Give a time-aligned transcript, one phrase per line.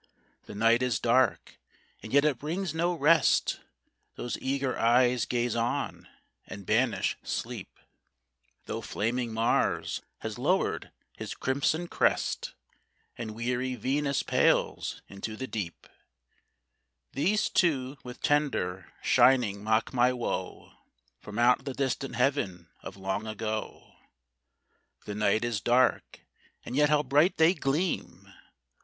[0.45, 1.59] The night is dark,
[2.01, 3.59] and yet it brings no rest;
[4.15, 6.07] Those eager eyes gaze on
[6.47, 7.77] and banish sleep;
[8.65, 12.55] Though flaming Mars has lower'd his crimson crest,
[13.15, 15.85] And weary Venus pales into the deep,
[17.13, 20.71] These two with tender shining mock my woe
[21.19, 23.93] From out the distant heaven of long ago.
[25.05, 26.21] The night is dark,
[26.65, 28.33] and yet how bright they gleam!